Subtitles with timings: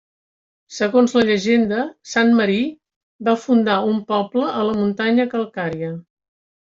[0.75, 1.83] Segons la llegenda,
[2.15, 2.57] sant Marí
[3.29, 5.93] va fundar un poble a la muntanya calcària.